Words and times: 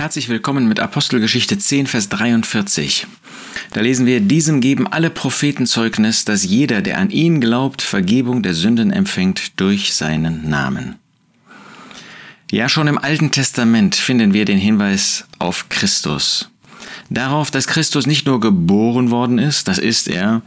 Herzlich 0.00 0.30
willkommen 0.30 0.66
mit 0.66 0.80
Apostelgeschichte 0.80 1.58
10, 1.58 1.86
Vers 1.86 2.08
43. 2.08 3.06
Da 3.72 3.82
lesen 3.82 4.06
wir, 4.06 4.20
diesem 4.20 4.62
geben 4.62 4.86
alle 4.86 5.10
Propheten 5.10 5.66
Zeugnis, 5.66 6.24
dass 6.24 6.42
jeder, 6.42 6.80
der 6.80 6.96
an 6.96 7.10
ihn 7.10 7.38
glaubt, 7.38 7.82
Vergebung 7.82 8.42
der 8.42 8.54
Sünden 8.54 8.92
empfängt 8.92 9.60
durch 9.60 9.92
seinen 9.92 10.48
Namen. 10.48 10.94
Ja, 12.50 12.70
schon 12.70 12.86
im 12.86 12.96
Alten 12.96 13.30
Testament 13.30 13.94
finden 13.94 14.32
wir 14.32 14.46
den 14.46 14.56
Hinweis 14.56 15.26
auf 15.38 15.68
Christus. 15.68 16.48
Darauf, 17.10 17.50
dass 17.50 17.66
Christus 17.66 18.06
nicht 18.06 18.24
nur 18.26 18.40
geboren 18.40 19.10
worden 19.10 19.38
ist, 19.38 19.68
das 19.68 19.76
ist 19.76 20.08
er, 20.08 20.40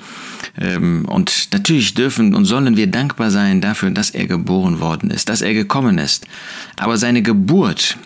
ähm, 0.59 1.05
und 1.05 1.49
natürlich 1.53 1.93
dürfen 1.93 2.33
und 2.33 2.45
sollen 2.45 2.75
wir 2.75 2.87
dankbar 2.87 3.29
sein 3.29 3.61
dafür, 3.61 3.91
dass 3.91 4.09
er 4.09 4.25
geboren 4.25 4.79
worden 4.79 5.11
ist, 5.11 5.29
dass 5.29 5.43
er 5.43 5.53
gekommen 5.53 5.99
ist. 5.99 6.25
Aber 6.77 6.97
seine 6.97 7.21
Geburt 7.21 7.99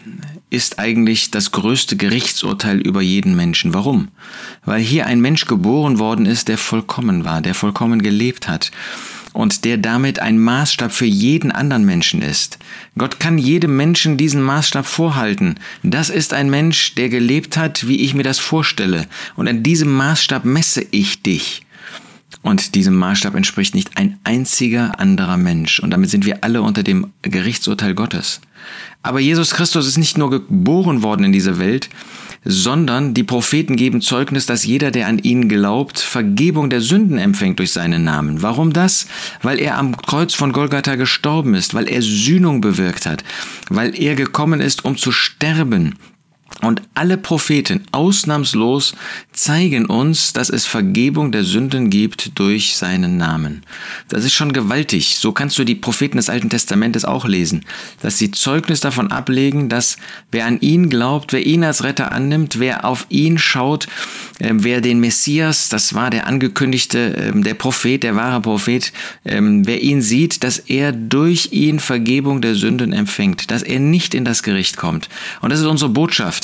ist 0.49 0.79
eigentlich 0.79 1.31
das 1.31 1.51
größte 1.51 1.97
Gerichtsurteil 1.97 2.79
über 2.79 3.01
jeden 3.01 3.35
Menschen. 3.35 3.73
Warum? 3.73 4.09
Weil 4.63 4.81
hier 4.81 5.05
ein 5.05 5.19
Mensch 5.19 5.45
geboren 5.45 5.99
worden 5.99 6.25
ist, 6.25 6.47
der 6.47 6.57
vollkommen 6.57 7.25
war, 7.25 7.41
der 7.41 7.53
vollkommen 7.53 8.01
gelebt 8.01 8.47
hat 8.47 8.71
und 9.33 9.65
der 9.65 9.77
damit 9.77 10.19
ein 10.19 10.39
Maßstab 10.39 10.91
für 10.91 11.05
jeden 11.05 11.51
anderen 11.51 11.85
Menschen 11.85 12.21
ist. 12.21 12.57
Gott 12.97 13.19
kann 13.19 13.37
jedem 13.37 13.75
Menschen 13.75 14.17
diesen 14.17 14.41
Maßstab 14.41 14.85
vorhalten. 14.85 15.59
Das 15.83 16.09
ist 16.09 16.33
ein 16.33 16.49
Mensch, 16.49 16.95
der 16.95 17.09
gelebt 17.09 17.55
hat, 17.55 17.87
wie 17.87 18.01
ich 18.01 18.15
mir 18.15 18.23
das 18.23 18.39
vorstelle. 18.39 19.05
Und 19.35 19.47
an 19.47 19.61
diesem 19.61 19.93
Maßstab 19.93 20.43
messe 20.43 20.83
ich 20.89 21.21
dich. 21.21 21.66
Und 22.41 22.75
diesem 22.75 22.95
Maßstab 22.95 23.35
entspricht 23.35 23.73
nicht 23.75 23.97
ein 23.97 24.19
einziger 24.23 24.99
anderer 24.99 25.37
Mensch. 25.37 25.79
Und 25.79 25.91
damit 25.91 26.09
sind 26.09 26.25
wir 26.25 26.43
alle 26.43 26.61
unter 26.61 26.83
dem 26.83 27.11
Gerichtsurteil 27.21 27.93
Gottes. 27.93 28.41
Aber 29.01 29.19
Jesus 29.19 29.51
Christus 29.51 29.87
ist 29.87 29.97
nicht 29.97 30.17
nur 30.17 30.29
geboren 30.29 31.03
worden 31.03 31.25
in 31.25 31.31
dieser 31.31 31.59
Welt, 31.59 31.89
sondern 32.43 33.13
die 33.13 33.23
Propheten 33.23 33.75
geben 33.75 34.01
Zeugnis, 34.01 34.45
dass 34.45 34.65
jeder, 34.65 34.91
der 34.91 35.07
an 35.07 35.19
ihn 35.19 35.49
glaubt, 35.49 35.99
Vergebung 35.99 36.69
der 36.69 36.81
Sünden 36.81 37.17
empfängt 37.17 37.59
durch 37.59 37.71
seinen 37.71 38.03
Namen. 38.03 38.41
Warum 38.41 38.73
das? 38.73 39.07
Weil 39.41 39.59
er 39.59 39.77
am 39.77 39.97
Kreuz 39.97 40.33
von 40.33 40.51
Golgatha 40.51 40.95
gestorben 40.95 41.55
ist, 41.55 41.73
weil 41.73 41.89
er 41.89 42.01
Sühnung 42.01 42.61
bewirkt 42.61 43.05
hat, 43.05 43.23
weil 43.69 43.99
er 43.99 44.15
gekommen 44.15 44.61
ist, 44.61 44.85
um 44.85 44.97
zu 44.97 45.11
sterben, 45.11 45.95
und 46.61 46.81
alle 46.95 47.17
Propheten 47.17 47.83
ausnahmslos 47.91 48.95
zeigen 49.31 49.85
uns, 49.85 50.33
dass 50.33 50.49
es 50.49 50.65
Vergebung 50.65 51.31
der 51.31 51.43
Sünden 51.43 51.91
gibt 51.91 52.39
durch 52.39 52.75
seinen 52.75 53.17
Namen. 53.17 53.61
Das 54.09 54.25
ist 54.25 54.33
schon 54.33 54.53
gewaltig. 54.53 55.17
So 55.17 55.33
kannst 55.33 55.59
du 55.59 55.63
die 55.63 55.75
Propheten 55.75 56.17
des 56.17 56.29
Alten 56.29 56.49
Testamentes 56.49 57.05
auch 57.05 57.25
lesen, 57.25 57.63
dass 58.01 58.17
sie 58.17 58.31
Zeugnis 58.31 58.79
davon 58.79 59.11
ablegen, 59.11 59.69
dass 59.69 59.97
wer 60.31 60.45
an 60.45 60.59
ihn 60.59 60.89
glaubt, 60.89 61.31
wer 61.31 61.45
ihn 61.45 61.63
als 61.63 61.83
Retter 61.83 62.11
annimmt, 62.11 62.59
wer 62.59 62.85
auf 62.85 63.05
ihn 63.09 63.37
schaut, 63.37 63.87
äh, 64.39 64.51
wer 64.53 64.81
den 64.81 64.99
Messias, 64.99 65.69
das 65.69 65.93
war 65.93 66.09
der 66.09 66.25
angekündigte, 66.25 67.15
äh, 67.17 67.39
der 67.39 67.53
Prophet, 67.53 68.01
der 68.01 68.15
wahre 68.15 68.41
Prophet, 68.41 68.91
äh, 69.25 69.39
wer 69.41 69.83
ihn 69.83 70.01
sieht, 70.01 70.43
dass 70.43 70.57
er 70.57 70.91
durch 70.91 71.49
ihn 71.51 71.79
Vergebung 71.79 72.41
der 72.41 72.55
Sünden 72.55 72.93
empfängt, 72.93 73.51
dass 73.51 73.61
er 73.61 73.79
nicht 73.79 74.15
in 74.15 74.25
das 74.25 74.41
Gericht 74.41 74.75
kommt. 74.75 75.07
Und 75.41 75.51
das 75.51 75.59
ist 75.59 75.67
unsere 75.67 75.91
Botschaft. 75.91 76.36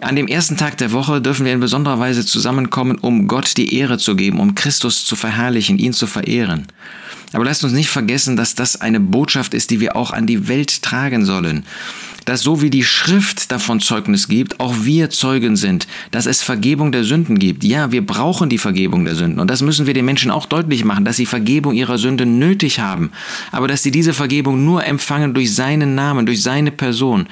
An 0.00 0.16
dem 0.16 0.26
ersten 0.26 0.56
Tag 0.56 0.78
der 0.78 0.92
Woche 0.92 1.20
dürfen 1.20 1.46
wir 1.46 1.52
in 1.52 1.60
besonderer 1.60 1.98
Weise 2.00 2.26
zusammenkommen, 2.26 2.98
um 2.98 3.28
Gott 3.28 3.56
die 3.56 3.76
Ehre 3.76 3.98
zu 3.98 4.16
geben, 4.16 4.40
um 4.40 4.54
Christus 4.54 5.04
zu 5.04 5.14
verherrlichen, 5.14 5.78
ihn 5.78 5.92
zu 5.92 6.06
verehren. 6.06 6.66
Aber 7.32 7.44
lasst 7.44 7.64
uns 7.64 7.72
nicht 7.72 7.88
vergessen, 7.88 8.36
dass 8.36 8.54
das 8.54 8.80
eine 8.80 9.00
Botschaft 9.00 9.54
ist, 9.54 9.70
die 9.70 9.80
wir 9.80 9.96
auch 9.96 10.10
an 10.10 10.26
die 10.26 10.48
Welt 10.48 10.82
tragen 10.82 11.24
sollen 11.24 11.64
dass 12.24 12.42
so 12.42 12.62
wie 12.62 12.70
die 12.70 12.84
Schrift 12.84 13.50
davon 13.50 13.80
Zeugnis 13.80 14.28
gibt, 14.28 14.60
auch 14.60 14.74
wir 14.82 15.10
Zeugen 15.10 15.56
sind, 15.56 15.86
dass 16.10 16.26
es 16.26 16.42
Vergebung 16.42 16.92
der 16.92 17.04
Sünden 17.04 17.38
gibt. 17.38 17.64
Ja, 17.64 17.92
wir 17.92 18.04
brauchen 18.04 18.48
die 18.48 18.58
Vergebung 18.58 19.04
der 19.04 19.14
Sünden 19.14 19.40
und 19.40 19.50
das 19.50 19.62
müssen 19.62 19.86
wir 19.86 19.94
den 19.94 20.04
Menschen 20.04 20.30
auch 20.30 20.46
deutlich 20.46 20.84
machen, 20.84 21.04
dass 21.04 21.16
sie 21.16 21.26
Vergebung 21.26 21.74
ihrer 21.74 21.98
Sünden 21.98 22.38
nötig 22.38 22.80
haben, 22.80 23.10
aber 23.50 23.68
dass 23.68 23.82
sie 23.82 23.90
diese 23.90 24.14
Vergebung 24.14 24.64
nur 24.64 24.84
empfangen 24.84 25.34
durch 25.34 25.54
seinen 25.54 25.94
Namen, 25.94 26.26
durch 26.26 26.42
seine 26.42 26.70
Person. 26.70 27.26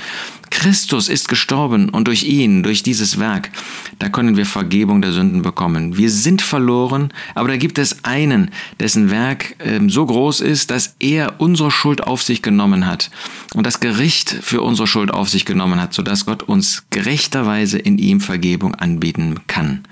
Christus 0.60 1.08
ist 1.08 1.28
gestorben 1.28 1.88
und 1.88 2.06
durch 2.06 2.22
ihn, 2.24 2.62
durch 2.62 2.82
dieses 2.82 3.18
Werk, 3.18 3.50
da 3.98 4.10
können 4.10 4.36
wir 4.36 4.44
Vergebung 4.44 5.00
der 5.00 5.12
Sünden 5.12 5.40
bekommen. 5.40 5.96
Wir 5.96 6.10
sind 6.10 6.42
verloren, 6.42 7.14
aber 7.34 7.48
da 7.48 7.56
gibt 7.56 7.78
es 7.78 8.04
einen, 8.04 8.50
dessen 8.78 9.10
Werk 9.10 9.56
äh, 9.64 9.80
so 9.88 10.04
groß 10.04 10.42
ist, 10.42 10.70
dass 10.70 10.96
er 11.00 11.40
unsere 11.40 11.70
Schuld 11.70 12.06
auf 12.06 12.22
sich 12.22 12.42
genommen 12.42 12.86
hat 12.86 13.10
und 13.54 13.66
das 13.66 13.80
Gericht 13.80 14.36
für 14.42 14.60
unsere 14.60 14.86
Schuld 14.86 15.10
auf 15.10 15.30
sich 15.30 15.46
genommen 15.46 15.80
hat, 15.80 15.94
sodass 15.94 16.26
Gott 16.26 16.42
uns 16.42 16.84
gerechterweise 16.90 17.78
in 17.78 17.96
ihm 17.96 18.20
Vergebung 18.20 18.74
anbieten 18.74 19.40
kann. 19.46 19.84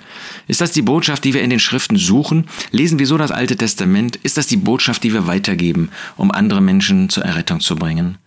Ist 0.48 0.60
das 0.60 0.72
die 0.72 0.82
Botschaft, 0.82 1.24
die 1.24 1.32
wir 1.32 1.40
in 1.40 1.48
den 1.48 1.60
Schriften 1.60 1.96
suchen? 1.96 2.44
Lesen 2.72 2.98
wir 2.98 3.06
so 3.06 3.16
das 3.16 3.30
Alte 3.30 3.56
Testament? 3.56 4.16
Ist 4.16 4.36
das 4.36 4.48
die 4.48 4.58
Botschaft, 4.58 5.02
die 5.02 5.14
wir 5.14 5.26
weitergeben, 5.26 5.88
um 6.18 6.30
andere 6.30 6.60
Menschen 6.60 7.08
zur 7.08 7.24
Errettung 7.24 7.60
zu 7.60 7.74
bringen? 7.74 8.18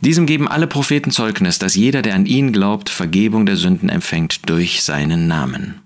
Diesem 0.00 0.26
geben 0.26 0.46
alle 0.46 0.66
Propheten 0.66 1.10
Zeugnis, 1.10 1.58
dass 1.58 1.74
jeder, 1.74 2.02
der 2.02 2.14
an 2.14 2.26
ihn 2.26 2.52
glaubt, 2.52 2.90
Vergebung 2.90 3.46
der 3.46 3.56
Sünden 3.56 3.88
empfängt 3.88 4.48
durch 4.48 4.82
seinen 4.82 5.26
Namen. 5.26 5.85